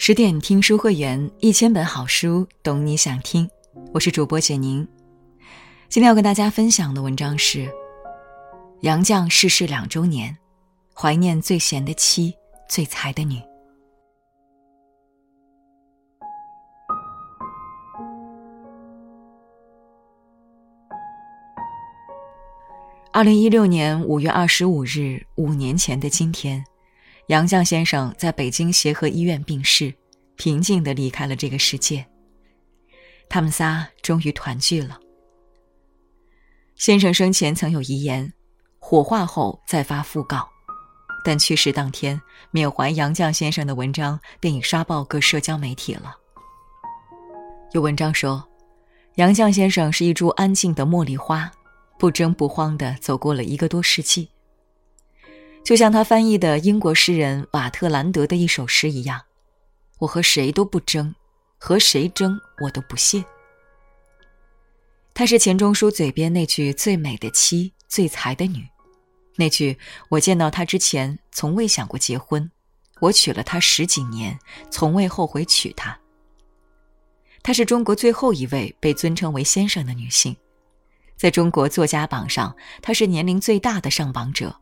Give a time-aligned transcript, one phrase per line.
[0.00, 3.50] 十点听书会员，一千本好书，懂你想听。
[3.92, 4.86] 我是主播简宁。
[5.88, 7.68] 今天要跟大家分享的文章是：
[8.82, 10.38] 杨绛逝世两周年，
[10.94, 12.32] 怀念最贤的妻，
[12.68, 13.42] 最才的女。
[23.12, 26.64] 二零一六年五月二十五日，五年前的今天。
[27.28, 29.94] 杨绛先生在北京协和医院病逝，
[30.36, 32.04] 平静的离开了这个世界。
[33.28, 34.98] 他们仨终于团聚了。
[36.74, 38.32] 先生生前曾有遗言，
[38.78, 40.48] 火化后再发讣告，
[41.22, 42.18] 但去世当天，
[42.50, 46.14] 缅怀杨绛先生的文章便已刷爆各社交媒体了。
[47.72, 48.42] 有文章说，
[49.16, 51.50] 杨绛先生是一株安静的茉莉花，
[51.98, 54.30] 不争不慌的走过了一个多世纪。
[55.68, 59.20] 就像他翻译的英国诗人瓦特兰德的一首诗一样，
[59.98, 61.14] 我和谁都不争，
[61.58, 63.22] 和谁争我都不屑。
[65.12, 68.66] 他是钱钟书嘴边那句最美的妻、最才的女，
[69.36, 69.76] 那句
[70.08, 72.50] 我见到他之前从未想过结婚，
[73.02, 74.38] 我娶了她十几年，
[74.70, 76.00] 从未后悔娶她。
[77.42, 80.34] 她是中国最后一位被尊称为先生的女性，
[81.18, 84.58] 在中国作家榜上，她是年龄最大的上榜者。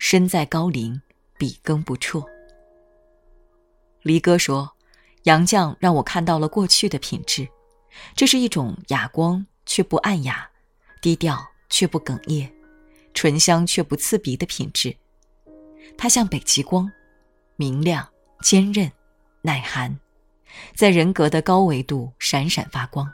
[0.00, 1.00] 身在高龄，
[1.38, 2.24] 笔耕不辍。
[4.02, 4.72] 离歌说
[5.24, 7.46] ：“杨绛让我看到了过去的品质，
[8.16, 10.48] 这是一种哑光却不暗哑，
[11.02, 12.50] 低调却不哽咽，
[13.12, 14.96] 醇香却不刺鼻的品质。
[15.98, 16.90] 它像北极光，
[17.56, 18.08] 明亮、
[18.40, 18.90] 坚韧、
[19.42, 19.96] 耐寒，
[20.74, 23.06] 在人格的高维度闪闪发光。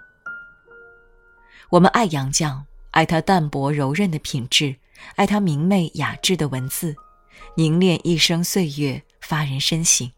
[1.68, 2.62] 我们爱杨绛，
[2.92, 4.76] 爱他淡泊柔韧的品质。”
[5.14, 6.94] 爱他明媚雅致的文字，
[7.56, 10.10] 凝练一生岁月，发人深省。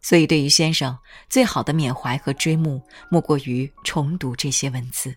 [0.00, 5.14] 所以，对于先生，最好的缅怀和追慕，莫过于重读这些文字。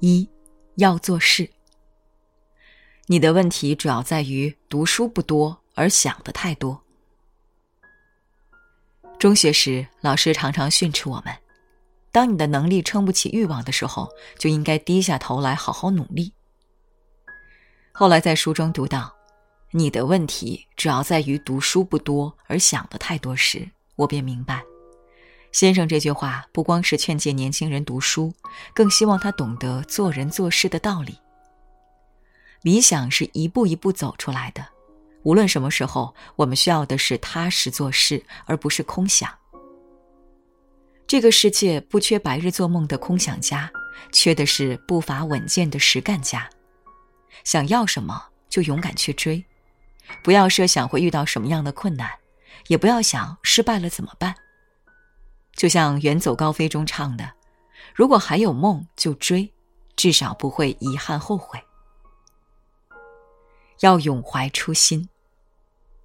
[0.00, 0.28] 一，
[0.76, 1.50] 要做事。
[3.06, 6.82] 你的问题主要在于读书不多，而想的太多。
[9.18, 11.43] 中学时，老师常常训斥我们。
[12.14, 14.08] 当你的能力撑不起欲望的时候，
[14.38, 16.32] 就应该低下头来好好努力。
[17.90, 19.12] 后来在书中读到，
[19.72, 24.62] 你的问题主要在于读书不多而想的太多时，我便明白，
[25.50, 28.32] 先生这句话不光是劝诫年轻人读书，
[28.72, 31.18] 更希望他懂得做人做事的道理。
[32.62, 34.64] 理想是一步一步走出来的，
[35.24, 39.28] 无论什么时候，我们需要的是踏实做事，而不是空想。
[41.14, 43.70] 这个世界不缺白日做梦的空想家，
[44.10, 46.50] 缺的是步伐稳健的实干家。
[47.44, 49.44] 想要什么就勇敢去追，
[50.24, 52.10] 不要设想会遇到什么样的困难，
[52.66, 54.34] 也不要想失败了怎么办。
[55.54, 57.32] 就像《远走高飞》中唱的
[57.94, 59.52] ：“如果还有梦就追，
[59.94, 61.62] 至少不会遗憾后悔。”
[63.82, 65.08] 要永怀初心，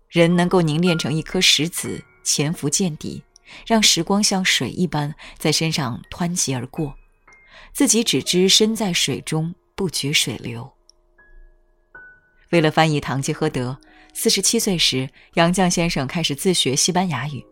[0.07, 3.23] 人能够凝练成一颗石子，潜伏见底。
[3.65, 6.95] 让时光像水一般在身上湍急而过，
[7.73, 10.71] 自己只知身在水中，不觉水流。
[12.51, 13.77] 为了翻译《堂吉诃德》，
[14.13, 17.45] 四十七岁时，杨绛先生开始自学西班牙语。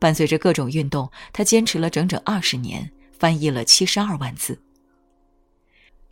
[0.00, 4.60] 伴随着各种运动，他坚持了整整二十年，翻译了七十二万字。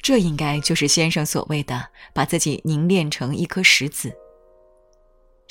[0.00, 4.12] 这应该就是先生所谓的把自己凝练成一颗石子。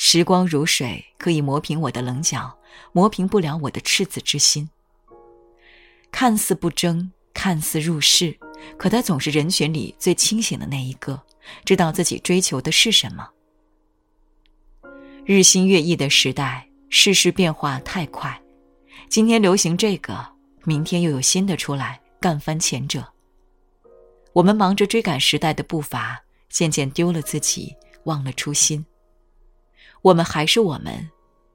[0.04, 2.58] 时光如水，可以磨平我的棱角，
[2.92, 4.68] 磨平不了我的赤子之心。
[6.12, 8.36] 看似不争，看似入世，
[8.80, 11.22] 可他总是人群里最清醒的那一个，
[11.64, 13.30] 知道自己追求的是什么。
[15.24, 18.42] 日新月异的时代，世事变化太快，
[19.08, 20.28] 今天流行这个，
[20.64, 23.08] 明天又有新的出来，干翻前者。
[24.34, 27.76] 我们忙着追赶时代的步伐，渐渐丢了自己，
[28.06, 28.84] 忘了初心。
[30.02, 31.10] 我们还是我们，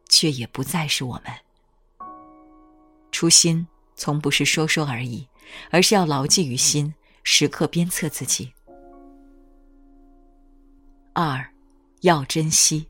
[0.09, 1.33] 却也不再是我们。
[3.11, 3.67] 初心
[3.97, 5.27] 从不是说说而已，
[5.71, 8.53] 而是要牢记于心，时刻鞭策自己。
[11.13, 11.51] 二，
[12.03, 12.89] 要珍惜。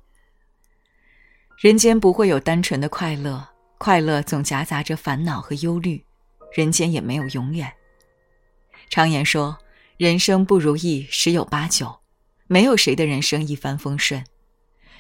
[1.59, 3.49] 人间不会有单纯的快乐，
[3.79, 6.05] 快乐总夹杂着烦恼和忧虑，
[6.53, 7.73] 人间也没有永远。
[8.91, 9.57] 常言说，
[9.97, 12.01] 人生不如意十有八九，
[12.47, 14.23] 没有谁的人生一帆风顺。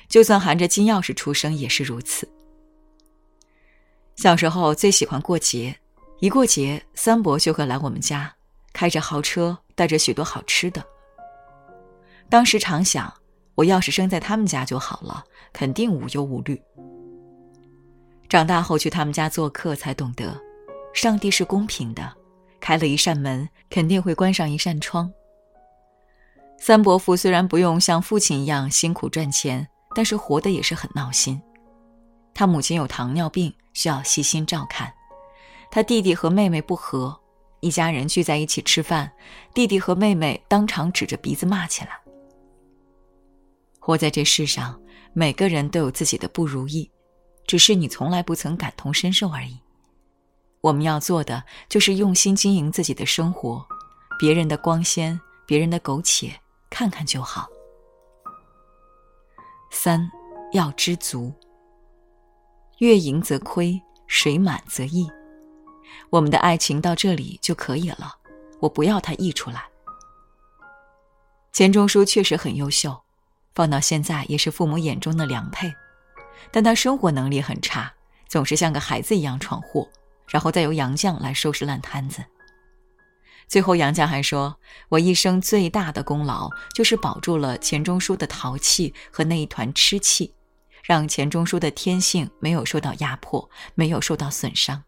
[0.08, 2.28] 就算含着金钥匙出生也是如此。
[4.16, 5.76] 小时候最喜欢过节，
[6.20, 8.32] 一过节三伯就会来我们家，
[8.72, 10.82] 开着豪车，带着许多好吃的。
[12.28, 13.12] 当时常想，
[13.54, 15.22] 我要是生在他们家就好了，
[15.52, 16.60] 肯定无忧无虑。
[18.28, 20.36] 长大后去他们家做客，才懂得，
[20.92, 22.12] 上帝是公平的，
[22.58, 25.12] 开了一扇门，肯定会关上一扇窗。
[26.58, 31.40] 三伯父虽然不用像父亲一样辛苦赚钱，但是活的也是很闹心。
[32.34, 34.86] 他母亲有糖尿病，需要细心照看；
[35.70, 37.18] 他弟弟和妹妹不和，
[37.60, 39.10] 一家人聚在一起吃饭，
[39.54, 41.98] 弟弟和妹妹当场指着鼻子骂起来。
[43.80, 44.78] 活在这世上，
[45.14, 46.90] 每个人都有自己的不如意，
[47.46, 49.58] 只是你从来不曾感同身受而已。
[50.60, 53.66] 我们要做的就是用心经营自己的生活，
[54.18, 56.38] 别人的光鲜，别人的苟且。
[56.68, 57.48] 看看就好。
[59.78, 60.10] 三，
[60.52, 61.30] 要知足。
[62.78, 65.06] 月盈则亏，水满则溢。
[66.08, 68.16] 我们的爱情到这里就可以了，
[68.58, 69.64] 我不要它溢出来。
[71.52, 73.02] 钱钟书确实很优秀，
[73.54, 75.70] 放到现在也是父母眼中的良配，
[76.50, 77.92] 但他生活能力很差，
[78.26, 79.86] 总是像个孩子一样闯祸，
[80.26, 82.24] 然后再由杨绛来收拾烂摊子。
[83.48, 84.58] 最后，杨绛还说
[84.90, 90.34] ：“我一生最大的功劳，就是保住了钱钟书的淘气和那一团痴气，
[90.82, 94.82] 让钱钟书的天性没有受到压迫，没有受到损伤。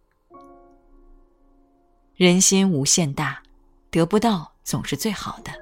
[2.17, 3.41] 人心无限大，
[3.93, 5.53] 得不到总是最好的。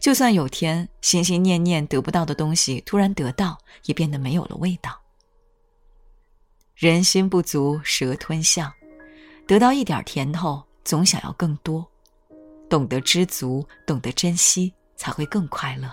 [0.00, 5.00] 就算有天心心念念得不到的东西突然得到，也变得没有了味道。
[6.74, 8.72] 人心不足蛇吞象，
[9.46, 11.88] 得到一点甜头，总想要更多。”
[12.70, 15.92] 懂得知足，懂得珍惜，才会更快乐。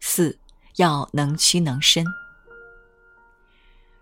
[0.00, 0.38] 四
[0.76, 2.04] 要能屈能伸。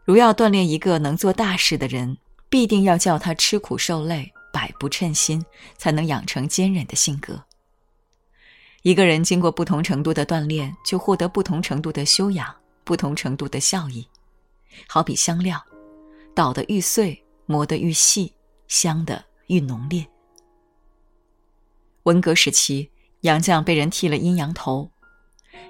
[0.05, 2.19] 如要锻炼一个能做大事的人，
[2.49, 5.45] 必定要叫他吃苦受累，百不称心，
[5.79, 7.45] 才能养成坚韧的性格。
[8.83, 12.53] 一个人经过不同程度的锻炼，就获得不同程度的修养，
[12.83, 14.09] 不同程度的效益。
[14.89, 15.65] 好比香料，
[16.35, 18.35] 捣得愈碎，磨得愈细，
[18.67, 20.05] 香的愈浓烈。
[22.11, 22.91] 文革时期，
[23.21, 24.91] 杨绛被人剃了阴阳头，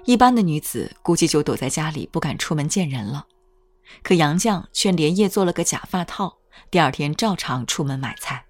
[0.05, 3.27] 一般的女子估计就躲在家里不敢出门见人了。
[4.01, 6.39] 可杨绛却连夜做了个假发套，
[6.71, 8.43] 第二天照常出门买菜。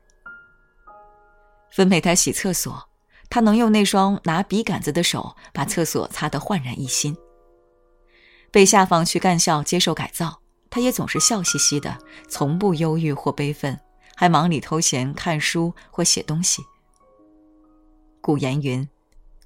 [1.70, 2.88] 分配他洗厕所，
[3.30, 7.14] 他能用那双拿笔杆子的手把厕所擦得焕然一新。
[8.52, 10.40] 被下放去干校接受改造，
[10.70, 11.98] 他也总是笑嘻嘻的，
[12.30, 13.78] 从不忧郁或悲愤，
[14.16, 16.64] 还忙里偷闲看书或写东西。
[18.22, 18.88] 古言云：“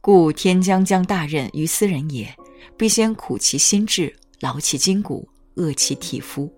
[0.02, 2.36] 故天将降大任于斯人也，
[2.78, 6.54] 必先苦其心志，劳其筋骨，饿其体肤。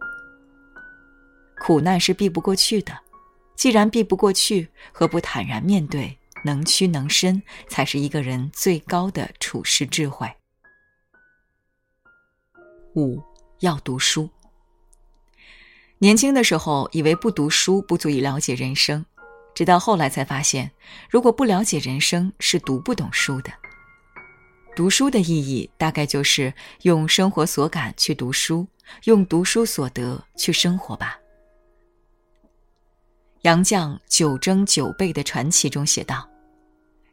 [1.59, 2.97] 苦难是避不过去的，
[3.55, 6.17] 既然避不过去，何不坦然面对？
[6.43, 10.27] 能屈能伸，才是一个人最高的处世智慧。”
[12.95, 13.21] 五
[13.59, 14.27] 要读书。
[15.99, 19.05] 年轻的时候，以为不读书不足以了解人生。
[19.57, 20.69] 直到后来才发现，
[21.09, 23.51] 如果不了解人生，是读不懂书的。
[24.75, 28.68] 读书的意义，大概就是用生活所感去读书，
[29.06, 31.18] 用读书所得去生活吧。
[33.42, 36.30] 杨绛九蒸九焙的传奇中写道：“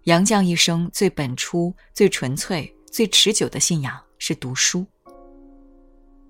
[0.05, 4.85] 杨绛一生最本初、最纯粹、最持久的信仰是读书。”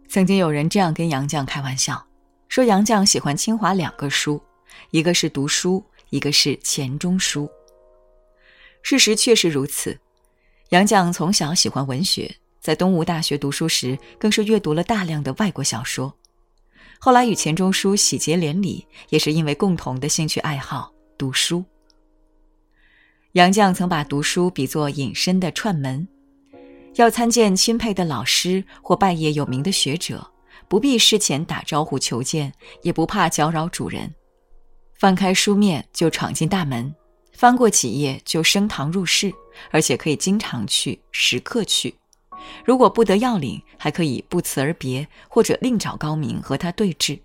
[0.08, 2.06] 曾经有人这样跟杨绛开玩笑，
[2.48, 4.40] 说杨绛喜欢清华两个书，
[4.92, 5.84] 一个是读书。
[6.14, 7.50] 一个是钱钟书。
[8.82, 9.98] 事实确实如此，
[10.68, 16.14] 杨绛从小喜欢文学，在东吴大学读书时，更是阅读了大量的外国小说。
[17.00, 21.64] 后来与钱钟书喜结连理，也是因为共同的兴趣爱好——读书。
[23.32, 26.06] 杨绛曾把读书比作隐身的串门，
[26.94, 30.24] 要参见钦佩的老师或拜谒有名的学者，
[30.68, 32.52] 不必事前打招呼求见，
[32.82, 34.14] 也不怕搅扰主人。
[35.04, 36.94] 翻开书面就闯进大门，
[37.34, 39.30] 翻过几页就升堂入室，
[39.70, 41.94] 而且可以经常去，时刻去。
[42.64, 47.20] 如果不得要领，还可以不辞而别，或者另找高明和他对峙。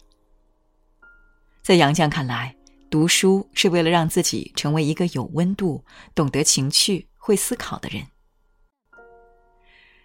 [1.63, 2.53] 在杨绛看来，
[2.89, 5.81] 读书是为了让自己成为一个有温度、
[6.13, 8.05] 懂得情趣、会思考的人。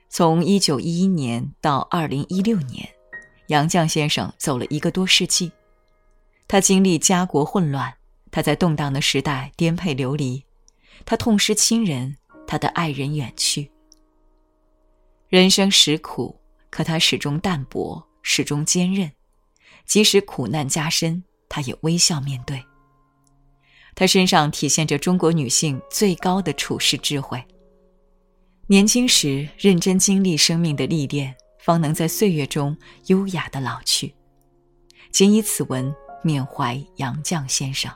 [0.08, 2.88] 从一九一一年到二零一六年，
[3.48, 5.50] 杨绛先生走了一个多世纪。
[6.54, 7.92] 他经历家国混乱，
[8.30, 10.44] 他在动荡的时代颠沛流离，
[11.04, 13.72] 他痛失亲人，他的爱人远去。
[15.28, 19.10] 人生实苦，可他始终淡泊，始终坚韧，
[19.84, 22.64] 即使苦难加深，他也微笑面对。
[23.96, 27.44] 他身上体现着中国女性最高的处世智慧。
[28.68, 34.14] 年轻时认真经历生命的历练，方能在岁月中优雅的老去。
[35.10, 35.92] 仅以此文
[36.24, 37.92] 缅怀杨绛先生。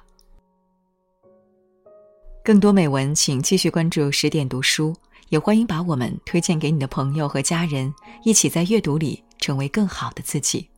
[2.44, 4.94] 更多美文，请继续关注十点读书，
[5.30, 7.92] 也欢迎把我们推荐给你的朋友和家人，
[8.22, 10.68] 一起在阅读里成为更好的自己。